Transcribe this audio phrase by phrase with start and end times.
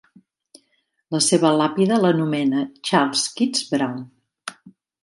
[1.15, 4.07] La seva làpida l'anomena Charles Keats Brown.